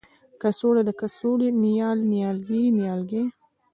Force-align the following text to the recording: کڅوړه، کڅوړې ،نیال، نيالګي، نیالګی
کڅوړه، 0.41 0.83
کڅوړې 0.99 1.49
،نیال، 1.61 1.99
نيالګي، 2.11 2.63
نیالګی 2.77 3.23